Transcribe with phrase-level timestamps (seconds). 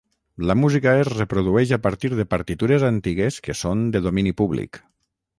[0.51, 4.81] La música es reprodueix a partir de partitures antigues que són de domini públic.